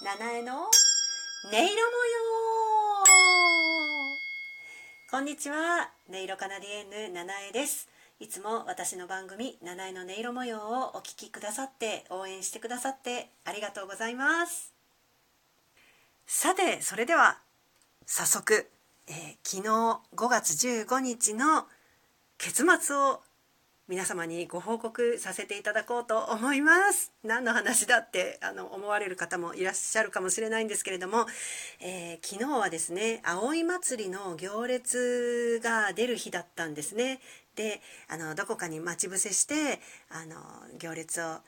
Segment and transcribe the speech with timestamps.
[0.00, 0.68] 七重の音
[1.50, 1.74] 色模様。
[5.10, 5.90] こんにちは。
[6.08, 7.88] 音色カナディエンヌ七重です。
[8.20, 14.72] いつも私の番組七重の音色模様をお聞きくださって応援してくださってありがとうございます。
[16.28, 17.38] さてそれでは
[18.06, 18.70] 早速、
[19.08, 19.68] えー、昨日
[20.14, 21.66] 5月15日の
[22.38, 23.20] 結末を
[23.88, 27.10] 皆様にご報告させていただこうと思います。
[27.24, 31.24] 何の話だってあの思われる方もいらっしゃるかもしれないんですけれども、
[31.80, 37.20] えー、昨日はですね葵祭りの行列が出る日だったんですね。
[37.56, 39.80] であのどこかに待ち伏せして
[40.10, 40.36] あの
[40.78, 41.38] 行列を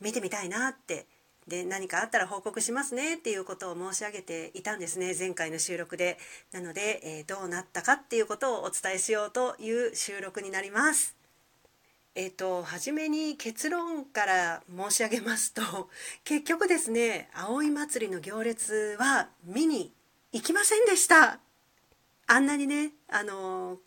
[0.00, 1.06] 見てみたいなって。
[1.46, 3.16] で何かあったら報告しますね。
[3.16, 6.16] っていうことを申し上げていたんですね前回の収録で。
[6.52, 11.21] なので、えー、どうなったかっていうことをお伝えしようという収録になります。
[12.14, 15.62] えっ、と初めに結論から申し上げますと
[16.24, 19.94] 結局ですね葵祭の行列は見に
[20.32, 21.40] 行きませんでした
[22.26, 23.78] あんなにねあの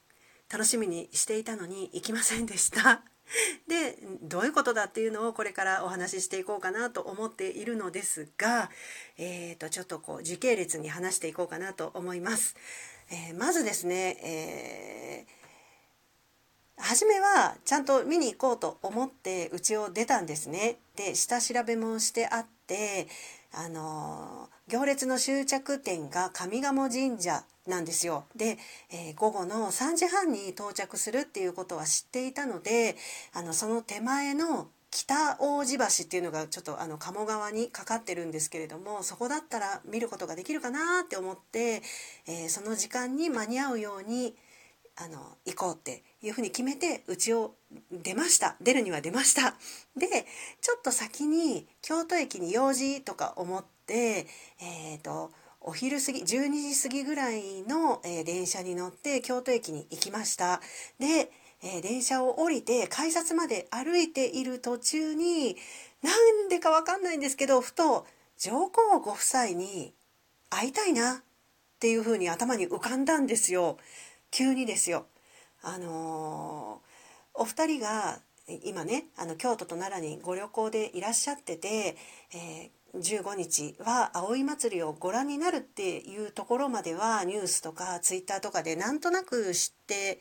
[0.50, 3.04] 楽しみにしていたのに行きませんでした
[3.68, 8.72] でどういうことだっていうのをこれからお話ししていこうかなと思っているのですが、
[9.18, 12.56] えー、とちょっとこう時系列に話していこうかなと思います。
[13.10, 15.45] えー、まずですね、えー
[16.78, 20.78] 初めはちゃんと見に行こうと思って家を出たんですね。
[20.96, 23.08] で下調べもしてあって
[23.54, 28.26] あの行列の終着点が上賀茂神社なんですよ。
[28.36, 28.58] で、
[28.92, 32.96] えー、午後の3時半に到着するっていうことは知っていたので
[33.34, 41.82] あのその手前の北大路橋っていうのがちょっとあの鴨川にかかってるんですけれどもそこだったら見ることができるかなって思って、
[42.28, 44.36] えー、その時間に間に合うように
[44.98, 47.56] あの行こうっていうふうに決めてうちを
[47.92, 48.56] 出ました。
[48.62, 49.56] 出るには出ました。
[49.98, 50.26] で
[50.62, 54.28] ちょっと先に京都駅に用事とか思って
[54.60, 60.62] えっ、ー、とお昼過ぎ12時過ぎぐらいの、えー、電車に乗って京都駅に行きました。
[61.00, 65.58] で、えー、電車を降りて改札まで歩いている途中に
[66.04, 66.12] な
[66.46, 68.06] んでかわかんないんですけどふと
[68.38, 69.94] 上皇ご夫妻に
[70.50, 71.18] 会いたいなっ
[71.80, 73.78] ていうふうに頭に浮かんだんですよ。
[74.36, 75.06] 急にですよ。
[75.62, 78.20] あのー、お二人が
[78.66, 81.96] 今ねあの京都と奈良にご旅行でいらっしゃってて、
[82.34, 90.20] えー、15日は葵祭りをご覧になるっていうところまではニュースとかツイッターとかでなんとなく知って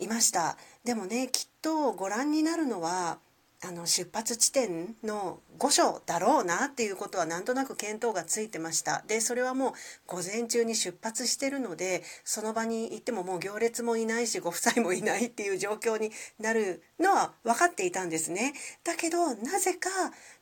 [0.00, 3.20] いましたでもねきっとご覧になるのは
[3.64, 9.02] あの出発地点の御所だろうなっていうことはなんとなく見当がついてました。
[9.06, 9.72] でそれはもう
[10.06, 18.52] 午前中に出発してるのでその場に行ってももう行列もいないしご夫妻もいないっていう状況になるのは分かっていたんですね。
[18.84, 19.88] だけどなぜか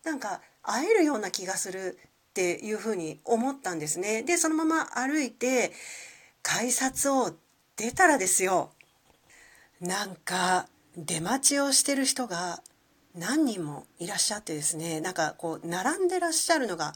[0.02, 1.98] なんか会えるような気がする
[2.30, 4.22] っていうふうに思ったんですね。
[4.24, 5.72] でそのまま歩いて
[6.42, 7.32] 改札を
[7.76, 8.70] 出たらですよ
[9.80, 12.62] なんか出待ちをしてる人が
[13.14, 16.94] 何人もいらっしゃってですねなんかこう並んでらっしゃるのが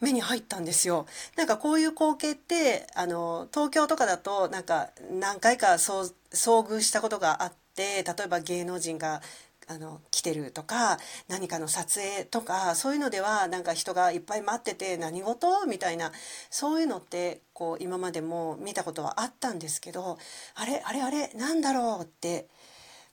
[0.00, 1.06] 目に入ったんですよ。
[1.36, 9.20] なんかこういう光景ってあの東京とかだとなんか何回か遭遇したことがあって例えば芸能人が
[9.66, 10.98] あの来てるとか
[11.28, 15.66] 何かの撮影とかそういうのではなんか人がいっぱい待ってて何事？
[15.66, 16.12] みたいな
[16.48, 20.16] そういうのってこう今までも見たことはあったんですけど
[20.54, 22.46] あれあれあれなんだろうって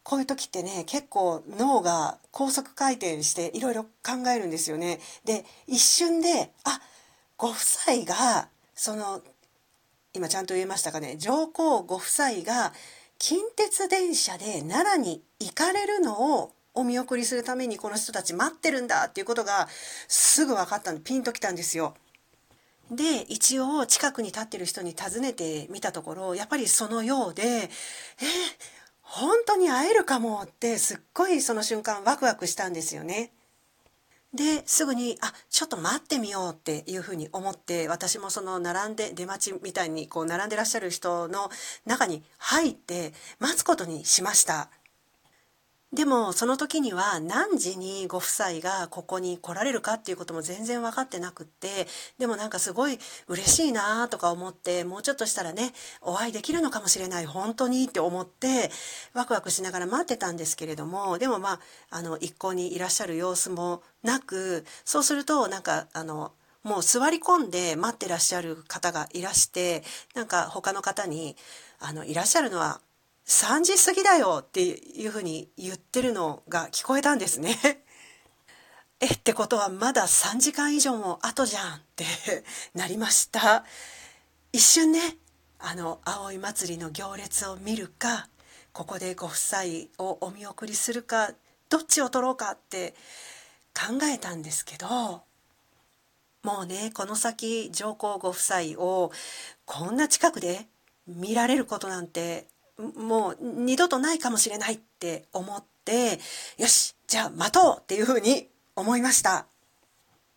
[0.06, 5.00] こういう時ってね結構脳が高速回転していろいろ考えるんですよね。
[5.26, 6.80] で一瞬であ
[7.38, 9.24] ご夫妻がその
[10.14, 12.72] 今ちゃんと言えましたかね上皇ご夫妻が
[13.18, 19.68] 近鉄電車で奈良に行かれるのをお見送りするためにこの人たち待ってるんだっていうことが
[20.08, 21.96] すぐ分かったんでピンときたんですよ。
[22.92, 27.70] で一応近くに立ってる人に尋ねてみたところやっぱりそのようで「え
[29.16, 33.32] 本当に会えるかもってすっごいその瞬間ワクワクしたんですよね。
[34.34, 41.50] ですぐにあちょっと待ってみようっていうふうに思って私もその並んで出待ちみたいにこう並んでらっしゃる人の
[41.86, 44.70] 中に入って待つことにしました。
[45.96, 51.88] でもその時には何時にご夫妻がここに来られるかっていうことも全然分かってなくって
[52.20, 53.00] でもなんかすごい
[53.30, 55.72] 嬉しいなとか思ってもうちょっとしたらね
[56.02, 58.70] お会いできるのかもしれない本当にって思って
[59.14, 61.60] ワクワクしながら待ってたんですけれどもでもまあ
[61.92, 66.34] あの一向にいらっしゃる様子もなくそうするとなんかあの
[66.64, 69.84] もう座り込んで待ってらっしゃる方がいらして
[70.14, 71.38] なんか他の方に
[71.80, 72.82] あのいらっしゃるのは
[73.26, 77.58] 3時過ぎだよっていうふうに言ってるのが聞こえたんですね。
[79.00, 82.06] えってことはまだ3時間以上も後じゃんって
[82.74, 83.66] なりました
[84.54, 85.18] 一瞬ね
[85.60, 88.30] あの葵祭りの行列を見るか
[88.72, 89.62] ここでご夫妻
[89.98, 91.34] をお見送りするか
[91.70, 92.96] どっちを取ろうかって
[93.74, 95.24] 考えたんですけど
[96.44, 99.12] もうねこの先上皇ご夫妻を
[99.66, 100.68] こんな近くで
[101.06, 106.20] 見られることなんてもう二度とないかもしれないって思って
[106.58, 109.48] よしじゃあ待とうっていうふうに思いました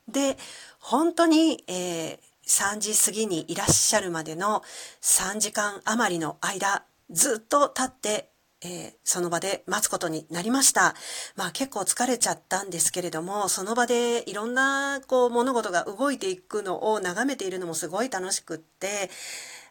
[0.08, 0.36] で
[0.78, 4.62] 本当に、えー、3時過ぎにいらっしゃるまでの
[5.02, 8.30] 3時間余りの間ずっと立って
[8.60, 10.94] えー、その場で待つことになりました。
[11.36, 19.10] まあ結構疲れちゃったんですけれども、その場でいろんなこう物事が動いていくのを眺めているのもすごい楽しくって、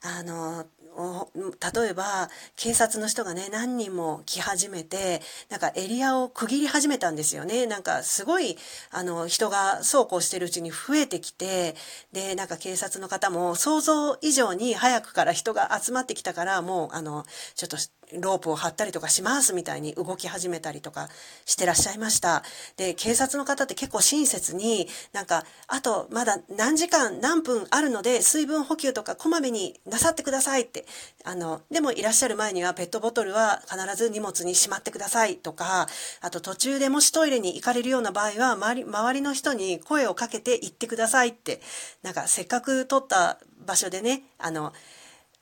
[0.03, 0.65] あの、
[0.97, 7.67] 例えば警察の人がね何人も来始めてなんかエリアを区切り始めたんですよね。
[7.67, 8.57] なんかすごい
[8.91, 11.75] あの人がそうこうしてるうちに増えてきて
[12.13, 17.77] でなんか警察の方も想像以上に早くから人が集まってきたからもうあのちょっと
[18.13, 21.09] ロープを張ったりとかしますみたいに動き始めたりとか
[21.45, 22.43] してらっしゃいました。
[22.77, 30.85] で、警察の方って結構親切に、なんか、あとまだ何時間何分あるので水分補給とかこまめになさってくださいって、
[31.23, 35.87] あの、でもいらっしゃる前にはペットボトルは必ず荷物にしまってくださいとか、
[36.21, 41.61] あと途中でもしトイレに行かれるような場合は周り、周りの人に声をかけて行ってくださいって、
[42.03, 44.73] なんかせっかく撮った場所でね、あの、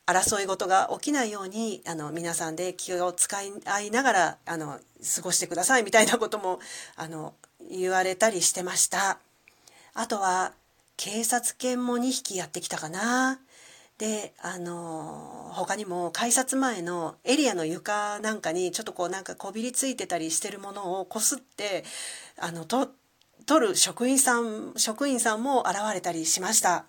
[0.05, 4.79] 争い事が起きないようにあの皆さんで気を使い合いながらあの
[5.15, 6.59] 過ごしてくださいみたいなことも
[6.95, 7.33] あの
[7.69, 9.19] 言われたりしてました。
[9.93, 10.53] あとは
[10.97, 13.39] 警察犬も2匹やってきたかな。
[13.97, 21.85] であの他にも改札前のエリアの床なんかにちょっとこうなんかこびりついてたりしてるものをこすって
[22.37, 22.87] あの取
[23.67, 26.85] る職員さん職員さんも現れたりしました。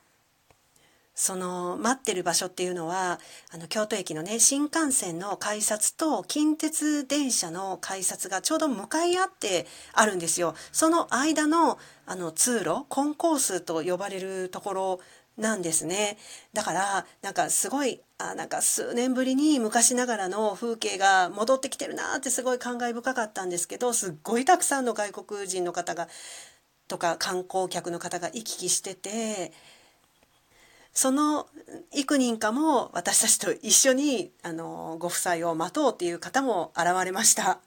[1.19, 3.19] その待ってる場所っていうのは
[3.51, 10.55] あの京都駅のね新幹線の改札と近鉄電車の改札がちょうど向かい合ってあるんですよ。
[10.73, 15.01] その間のあの通路コンコースと呼ばれるところ
[15.39, 16.19] なんですね。
[16.53, 26.09] だからなんかすごいあなんか数年ぶりに昔ながらの風景が戻ってきてるなってすごい感慨深かったんですけどすっごいたくさんの外国人の方が
[26.89, 29.53] とか観光客の方が行き来してて。
[30.97, 31.47] その
[31.93, 37.59] 幾人かも私たちと一緒にあのご夫妻を待とうっていう方も現れました。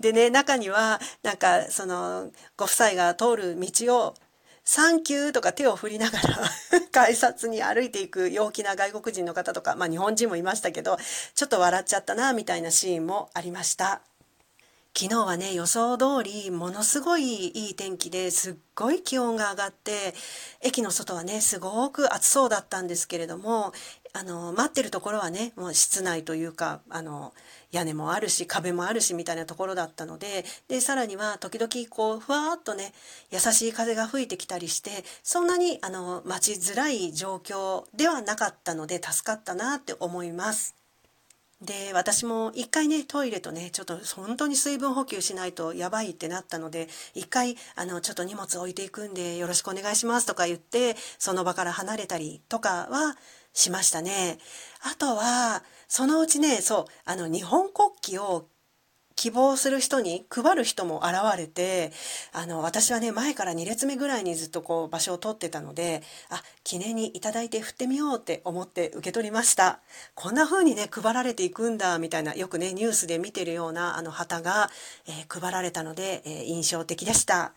[0.00, 4.14] でね中にはなんかそのご夫妻が通る道を
[4.64, 6.50] 「サンキュー」とか手を振りながら
[6.90, 10.96] 改札に歩いていく陽気な外国人の方とか、まあ、日本人もいましたけど
[11.34, 14.00] ちょっと笑っちゃったなみたいなシーンもありました。
[14.96, 20.14] 昨日はね予想通りものすごいいい天気ですっごい気温が上がって
[20.62, 23.72] 駅の外はねすごく暑そうだったんですけれども
[24.12, 27.34] あの待ってるところはねもう室内というかあの
[27.72, 32.92] 屋根もあるし壁もあるしみたいなところだったのででさらには時々こうふわっとね
[33.32, 34.90] 優しい風が吹いてきたりして
[35.24, 40.83] そんなにあの待ちづらい状況ではなかったので助かったなって思います。
[41.64, 53.16] で私も一回ねトイレとねちょっと本当に水分補給しないとやばいってなったので一回あのちょっと荷物置いていくんでよろしくお願いしますとか言ってその場から離れたりとかは
[53.52, 54.38] しましたね。
[54.82, 58.46] あとはそのうちねそうあの日本国旗を
[59.16, 61.92] 希望する人に配る人も現れて
[62.32, 69.80] あの私はね前から2列目ぐらいにずっとこう場所を取ってたのであ記念に頂いて振ってみようって思って受け取りました
[70.14, 74.70] こんな風にね配られていくんだみたいなよくねニュースで見てるようなあの旗が、
[75.06, 77.52] えー、配られたので、えー、印象的でした。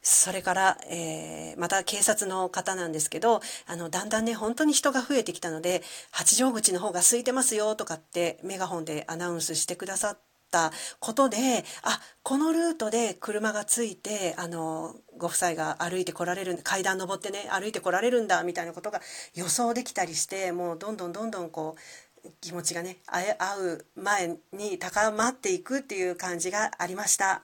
[0.00, 5.82] それから、えー、また警察の方なんですけどあのだんだんね本当に人が増えてきたので
[6.12, 19.00] 八丈口の方が空いてますよとかってメガホンでアナウンスしてくださってたことであこのルートで車がついてあのご夫妻が歩いてこられる階段登ってね歩いてこられるんだみたいなことが
[19.34, 27.42] 予想できたりしてもうどんどんどんどんこう気持ちがね会う前に高まっていくっていう感じがありました。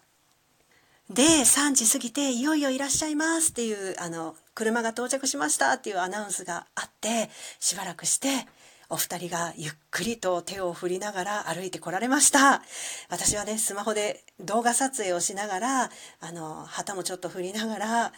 [1.10, 7.28] で3時過ぎていよいよいらっしゃいますっていうあの車が到着しましたっていうアナウンスがあって
[7.60, 8.46] しばらくして
[8.88, 12.62] お二人がゆっくりと手を振りながら歩いてこられました。
[13.08, 18.12] 私はねスマホで動画撮影をしながらあの旗もちょっと振りながら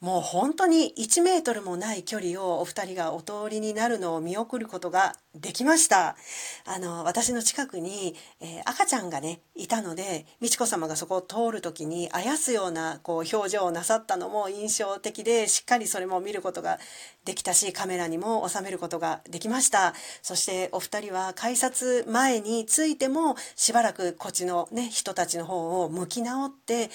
[0.00, 6.16] もう本当に1メートルもない距離をお二人がお通りになるのを見送ることができました。
[6.64, 16.78] あの私の近くに、えー、赤ちゃんがねいたので美智子さまがそこを通る時にあやすようなこう表情をなさったのも印象的でしっかりそれも見ることが
[17.24, 19.94] できたしカメラにも収めることができました。
[20.22, 26.88] そしてお二人は改札前についてもしばらくこっちの、ね、人たちの方を向き直って、えー、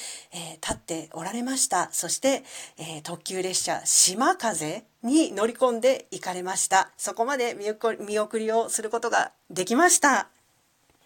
[0.56, 1.90] 立っておられました。
[1.92, 2.44] そして、
[2.78, 6.90] えー、特急列車島風に乗り込んで行かれました。
[6.98, 7.70] そこまで見
[8.20, 10.30] 送りをすることができました。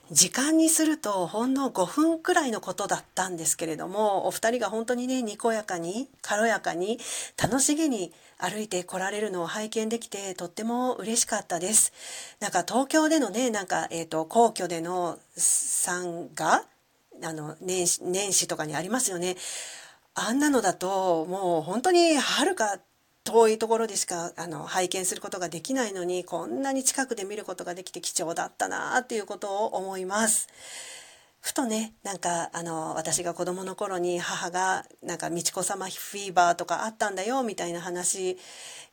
[0.10, 6.98] 時間にするとほんの5分くらいのことだったんですけれどもお二人が本当にねにこやかに軽やかに
[7.42, 11.92] 楽しげに歩いてこられるのを拝見できてとっても嬉しかったです。
[12.39, 16.63] なんか東京でのねなんか、えーと、皇居での参賀
[17.24, 19.36] あの年始年始とかにありますよね。
[20.13, 22.80] あんなのだともう本当にはるか
[23.27, 30.48] 遠いところでしかあの拝見することができないのにこんなに近くで見ることができて貴重だったなっていうことを思います。
[31.48, 38.38] ふとねなんかあの私が子供の頃に母がなんか美智子さまフィーバーとかあったんだよみたいな話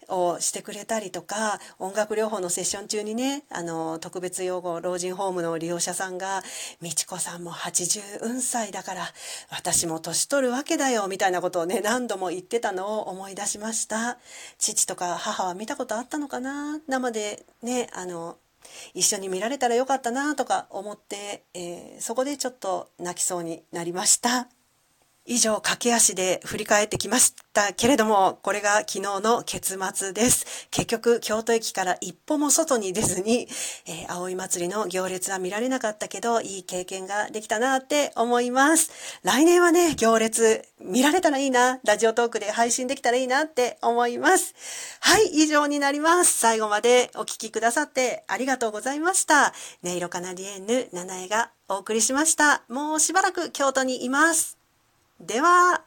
[0.08, 6.44] をしてくれたりとか音楽療法のセッション中にねあの特別養護老人ホームの利用者さんが
[6.80, 9.08] 「美智子さんも80歳だから
[9.50, 14.18] 私も年取るわけだよ」みたいなことをね何度も言ってたのを思い出しました。
[14.58, 16.78] 父とか母は見たことあったのかな？
[16.86, 18.36] 生でねあの
[18.94, 24.48] 一緒に見られたらよかったなとか思って、えー、そこでちょっと泣きそうになりました。
[25.26, 30.68] 以上、駆け足で振り返ってきましたけれども、これが昨日の結末です。
[30.70, 33.48] 結局、京都駅から一歩も外に出ずに、
[33.86, 38.90] えー、葵祭りの行列は見られなかったけど、いい経験ができたなって思います。
[39.22, 44.54] 来年はね、行列見られたらいいな、ラジオトークで配信できたらいいなって思います。
[45.00, 46.38] はい、以上になります。
[46.38, 49.54] 最後までお聴きくださってありがとうございました。
[49.82, 52.62] 音色カナディエンヌ、七重がお送りしました。
[52.68, 54.63] もうしばらく京都にいます。
[55.20, 55.84] では。